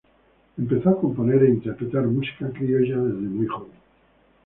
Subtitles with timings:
[0.61, 3.77] Empezó a componer e interpretar música criolla desde muy joven.